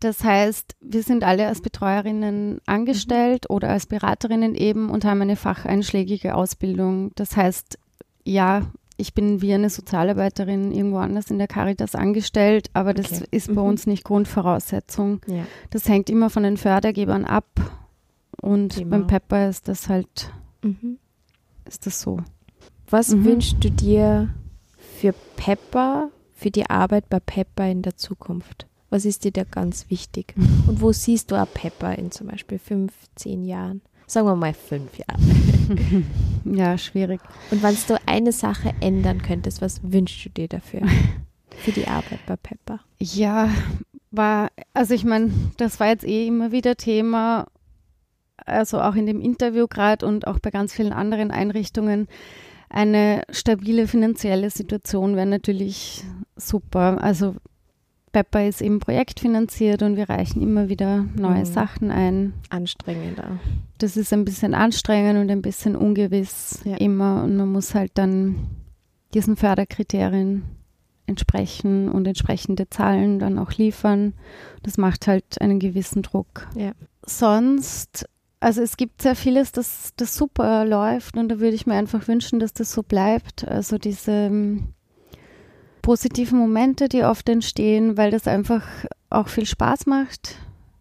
[0.00, 3.54] Das heißt, wir sind alle als Betreuerinnen angestellt mhm.
[3.54, 7.12] oder als Beraterinnen eben und haben eine facheinschlägige Ausbildung.
[7.14, 7.78] Das heißt,
[8.24, 8.62] ja,
[8.98, 13.28] ich bin wie eine Sozialarbeiterin irgendwo anders in der Caritas angestellt, aber das okay.
[13.30, 13.68] ist bei mhm.
[13.68, 15.20] uns nicht Grundvoraussetzung.
[15.26, 15.46] Ja.
[15.70, 17.46] Das hängt immer von den Fördergebern ab
[18.40, 18.90] und Thema.
[18.90, 20.32] beim Pepper ist das halt,
[20.62, 20.98] mhm.
[21.66, 22.20] ist das so.
[22.88, 23.24] Was mhm.
[23.24, 24.34] wünschst du dir
[24.98, 28.66] für Pepper, für die Arbeit bei Pepper in der Zukunft?
[28.90, 30.34] Was ist dir da ganz wichtig?
[30.66, 33.82] Und wo siehst du auch Pepper in zum Beispiel fünf, zehn Jahren?
[34.06, 35.20] Sagen wir mal fünf Jahre.
[36.56, 37.20] ja, schwierig.
[37.50, 40.82] Und wenn du eine Sache ändern könntest, was wünschst du dir dafür?
[41.56, 42.80] Für die Arbeit bei Pepper?
[43.00, 43.50] Ja,
[44.12, 47.46] war, also ich meine, das war jetzt eh immer wieder Thema,
[48.36, 52.06] also auch in dem Interview gerade und auch bei ganz vielen anderen Einrichtungen.
[52.68, 56.04] Eine stabile finanzielle Situation wäre natürlich
[56.36, 57.02] super.
[57.02, 57.34] Also
[58.16, 61.44] Pepper ist eben projektfinanziert und wir reichen immer wieder neue mhm.
[61.44, 62.32] Sachen ein.
[62.48, 63.38] Anstrengender.
[63.76, 66.76] Das ist ein bisschen anstrengend und ein bisschen ungewiss ja.
[66.76, 68.36] immer und man muss halt dann
[69.12, 70.44] diesen Förderkriterien
[71.04, 74.14] entsprechen und entsprechende Zahlen dann auch liefern.
[74.62, 76.48] Das macht halt einen gewissen Druck.
[76.56, 76.72] Ja.
[77.04, 78.08] Sonst,
[78.40, 82.08] also es gibt sehr vieles, das, das super läuft und da würde ich mir einfach
[82.08, 83.46] wünschen, dass das so bleibt.
[83.46, 84.30] Also diese
[85.86, 88.66] positiven Momente, die oft entstehen, weil das einfach
[89.08, 90.34] auch viel Spaß macht,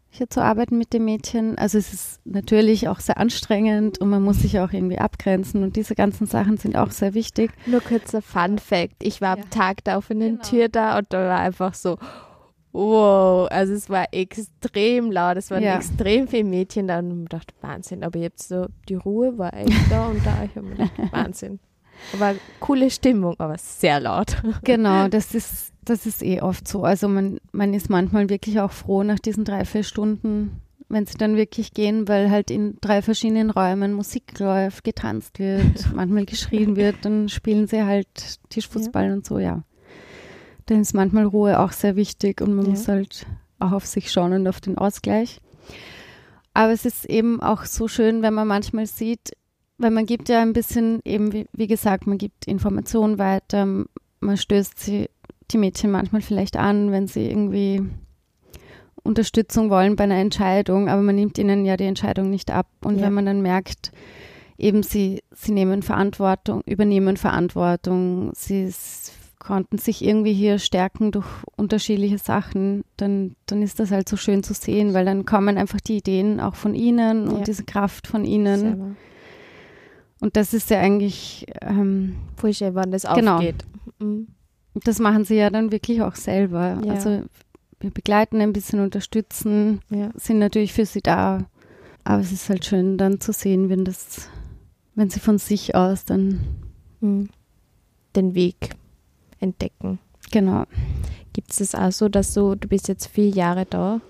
[0.10, 1.60] hier zu arbeiten mit dem Mädchen.
[1.60, 5.76] Also es ist natürlich auch sehr anstrengend und man muss sich auch irgendwie abgrenzen und
[5.76, 7.52] diese ganzen Sachen sind auch sehr wichtig.
[7.68, 9.44] Nur kurzer Fun Fact, ich war ja.
[9.44, 10.44] am Tag der offenen genau.
[10.44, 12.00] Tür da und da war einfach so,
[12.72, 15.76] wow, also es war extrem laut, es waren ja.
[15.76, 19.92] extrem viele Mädchen da und ich dachte, Wahnsinn, aber jetzt so, die Ruhe war echt
[19.92, 21.60] da und da, ich habe mir gedacht, Wahnsinn.
[22.14, 24.38] Aber coole Stimmung, aber sehr laut.
[24.64, 26.84] Genau, das ist, das ist eh oft so.
[26.84, 31.18] Also man, man ist manchmal wirklich auch froh nach diesen drei, vier Stunden, wenn sie
[31.18, 36.76] dann wirklich gehen, weil halt in drei verschiedenen Räumen Musik läuft, getanzt wird, manchmal geschrien
[36.76, 39.14] wird, dann spielen sie halt Tischfußball ja.
[39.14, 39.64] und so, ja.
[40.68, 42.72] Dann ist manchmal Ruhe auch sehr wichtig und man ja.
[42.72, 43.26] muss halt
[43.60, 45.40] auch auf sich schauen und auf den Ausgleich.
[46.54, 49.34] Aber es ist eben auch so schön, wenn man manchmal sieht,
[49.78, 53.86] weil man gibt ja ein bisschen, eben wie, wie gesagt, man gibt Informationen weiter,
[54.20, 55.10] man stößt sie,
[55.52, 57.84] die Mädchen manchmal vielleicht an, wenn sie irgendwie
[59.04, 62.68] Unterstützung wollen bei einer Entscheidung, aber man nimmt ihnen ja die Entscheidung nicht ab.
[62.84, 63.04] Und ja.
[63.04, 63.92] wenn man dann merkt,
[64.58, 68.74] eben sie, sie nehmen Verantwortung, übernehmen Verantwortung, sie
[69.38, 74.42] konnten sich irgendwie hier stärken durch unterschiedliche Sachen, dann, dann ist das halt so schön
[74.42, 77.44] zu sehen, weil dann kommen einfach die Ideen auch von ihnen und ja.
[77.44, 78.60] diese Kraft von ihnen.
[78.60, 78.96] Selber.
[80.26, 82.16] Und das ist ja eigentlich ähm,
[82.52, 83.36] schön, wann das genau.
[83.36, 83.64] aufgeht.
[84.00, 84.26] Mhm.
[84.74, 86.82] Das machen sie ja dann wirklich auch selber.
[86.84, 86.94] Ja.
[86.94, 87.22] Also
[87.80, 90.10] wir begleiten ein bisschen, unterstützen, ja.
[90.16, 91.46] sind natürlich für sie da.
[92.06, 94.28] Aber es ist halt schön dann zu sehen, wenn das,
[94.96, 96.40] wenn sie von sich aus dann
[97.02, 97.30] mhm.
[98.16, 98.72] den Weg
[99.40, 100.00] entdecken.
[100.32, 100.64] Genau.
[101.34, 104.02] Gibt es das auch so, dass du, du bist jetzt vier Jahre da,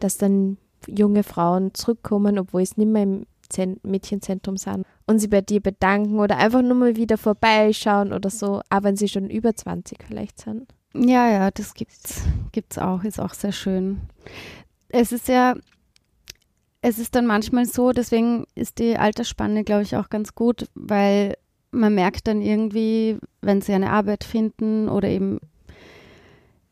[0.00, 0.56] dass dann
[0.88, 5.60] junge Frauen zurückkommen, obwohl es nicht mehr im Zent Mädchenzentrum sind und sie bei dir
[5.60, 9.98] bedanken oder einfach nur mal wieder vorbeischauen oder so, auch wenn sie schon über 20
[10.06, 10.72] vielleicht sind?
[10.94, 14.02] Ja, ja, das gibt's, gibt's auch, ist auch sehr schön.
[14.88, 15.56] Es ist ja,
[16.80, 21.34] es ist dann manchmal so, deswegen ist die Altersspanne, glaube ich, auch ganz gut, weil
[21.72, 25.40] man merkt dann irgendwie, wenn sie eine Arbeit finden oder eben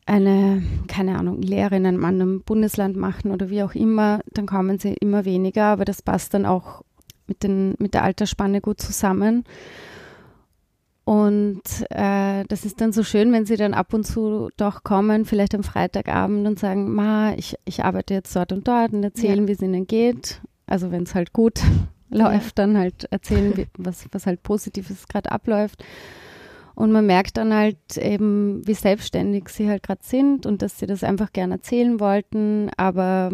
[0.07, 4.79] eine, keine Ahnung, Lehre in einem anderen Bundesland machen oder wie auch immer, dann kommen
[4.79, 6.83] sie immer weniger, aber das passt dann auch
[7.29, 9.45] mit, den, mit der Altersspanne gut zusammen.
[11.05, 15.25] Und äh, das ist dann so schön, wenn sie dann ab und zu doch kommen,
[15.25, 19.41] vielleicht am Freitagabend und sagen, Ma, ich, ich arbeite jetzt dort und dort und erzählen,
[19.41, 19.49] ja.
[19.49, 20.43] wie es ihnen geht.
[20.67, 21.63] Also wenn es halt gut
[22.11, 25.83] läuft, dann halt erzählen, wie, was, was halt Positives gerade abläuft.
[26.75, 30.87] Und man merkt dann halt eben, wie selbstständig sie halt gerade sind und dass sie
[30.87, 33.31] das einfach gerne erzählen wollten, aber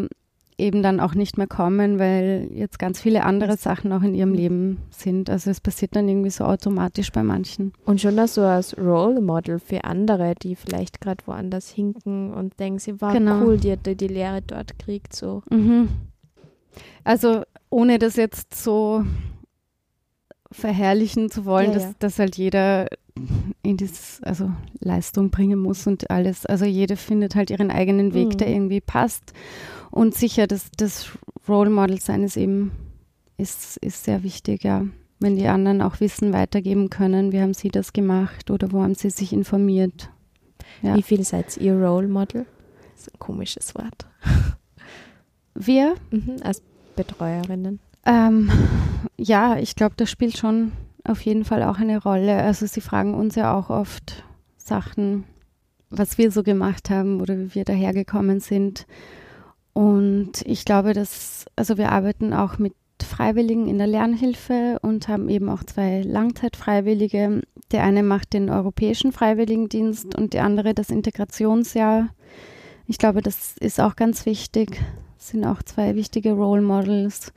[0.56, 4.32] eben dann auch nicht mehr kommen, weil jetzt ganz viele andere Sachen auch in ihrem
[4.32, 5.28] Leben sind.
[5.28, 7.72] Also es passiert dann irgendwie so automatisch bei manchen.
[7.84, 12.58] Und schon das so als Role Model für andere, die vielleicht gerade woanders hinken und
[12.60, 13.42] denken, sie war genau.
[13.42, 15.42] cool, die hat die Lehre dort kriegt so.
[15.50, 15.88] Mhm.
[17.02, 19.04] Also ohne das jetzt so
[20.52, 21.94] verherrlichen zu wollen, ja, dass, ja.
[21.98, 22.86] dass halt jeder
[23.62, 26.46] in das, also Leistung bringen muss und alles.
[26.46, 28.36] Also jede findet halt ihren eigenen Weg, mhm.
[28.38, 29.32] der irgendwie passt.
[29.94, 31.12] Und sicher, das, das
[31.48, 32.72] Role Model sein ist eben,
[33.36, 34.84] ist, ist sehr wichtig, ja.
[35.20, 38.96] Wenn die anderen auch Wissen weitergeben können, wie haben sie das gemacht oder wo haben
[38.96, 40.10] sie sich informiert.
[40.82, 40.96] Ja.
[40.96, 42.44] Wie viel seid ihr Role Model?
[42.90, 44.06] Das ist ein komisches Wort.
[45.54, 45.94] Wir?
[46.10, 46.60] Mhm, als
[46.96, 47.78] Betreuerinnen?
[48.04, 48.50] Ähm,
[49.16, 50.72] ja, ich glaube, das spielt schon
[51.04, 52.34] auf jeden Fall auch eine Rolle.
[52.42, 54.24] Also sie fragen uns ja auch oft
[54.56, 55.22] Sachen,
[55.88, 58.88] was wir so gemacht haben oder wie wir dahergekommen sind.
[59.74, 65.28] Und ich glaube, dass, also wir arbeiten auch mit Freiwilligen in der Lernhilfe und haben
[65.28, 67.42] eben auch zwei Langzeitfreiwillige.
[67.72, 72.08] Der eine macht den Europäischen Freiwilligendienst und der andere das Integrationsjahr.
[72.86, 74.80] Ich glaube, das ist auch ganz wichtig,
[75.18, 77.32] sind auch zwei wichtige Role Models.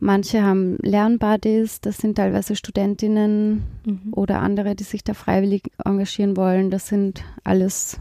[0.00, 4.12] Manche haben Lernbuddies, das sind teilweise Studentinnen mhm.
[4.12, 6.70] oder andere, die sich da freiwillig engagieren wollen.
[6.70, 7.98] Das sind alles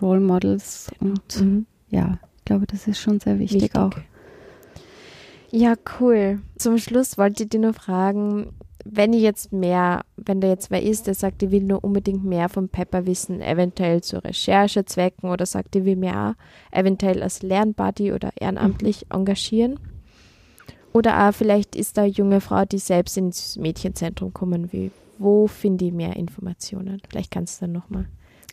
[0.00, 1.66] Role Models und mhm.
[1.88, 3.76] ja, glaube, das ist schon sehr wichtig, wichtig.
[3.76, 3.92] auch.
[5.50, 6.40] Ja, cool.
[6.56, 8.52] Zum Schluss wollte ich dir nur fragen,
[8.84, 12.24] wenn ich jetzt mehr, wenn da jetzt wer ist, der sagt, ich will nur unbedingt
[12.24, 16.36] mehr von Pepper wissen, eventuell zu Recherchezwecken oder sagt, ich will mehr
[16.70, 19.18] eventuell als Lernbuddy oder ehrenamtlich mhm.
[19.18, 19.80] engagieren.
[20.92, 24.92] Oder auch vielleicht ist da eine junge Frau, die selbst ins Mädchenzentrum kommen will.
[25.18, 27.02] Wo finde ich mehr Informationen?
[27.08, 28.06] Vielleicht kannst du dann nochmal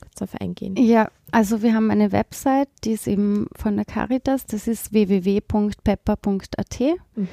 [0.03, 0.75] kurz darauf eingehen.
[0.77, 6.79] Ja, also wir haben eine Website, die ist eben von der Caritas, das ist www.pepper.at.
[7.15, 7.27] Mhm.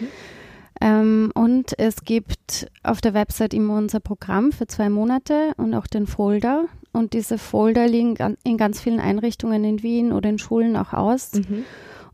[0.81, 5.87] Ähm, und es gibt auf der Website immer unser Programm für zwei Monate und auch
[5.87, 6.65] den Folder.
[6.93, 11.35] Und diese Folder liegen in ganz vielen Einrichtungen in Wien oder in Schulen auch aus.
[11.35, 11.65] Mhm.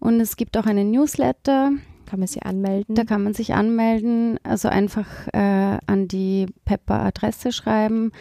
[0.01, 1.73] Und es gibt auch einen Newsletter.
[2.07, 2.95] Kann man sich anmelden?
[2.95, 4.39] Da kann man sich anmelden.
[4.43, 8.13] Also einfach äh, an die Pepper-Adresse schreiben.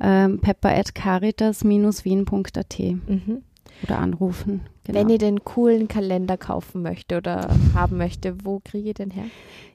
[0.00, 2.78] Ähm, pepper at caritas-wien.at.
[2.80, 3.42] Mhm
[3.82, 4.62] oder anrufen.
[4.84, 4.98] Genau.
[4.98, 9.24] Wenn ihr den coolen Kalender kaufen möchte oder haben möchte, wo kriege ich den her?